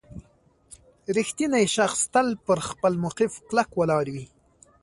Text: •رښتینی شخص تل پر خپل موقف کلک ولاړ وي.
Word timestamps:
•رښتینی 1.17 1.65
شخص 1.75 1.99
تل 2.13 2.27
پر 2.45 2.57
خپل 2.69 2.93
موقف 3.03 3.31
کلک 3.47 3.69
ولاړ 3.77 4.05
وي. 4.13 4.25